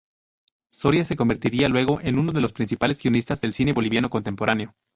[0.71, 4.73] Soria se convertiría luego en uno de los principales guionista del cine boliviano contemporáneo.